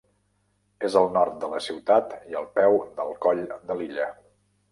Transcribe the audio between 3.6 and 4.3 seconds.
de Lilla.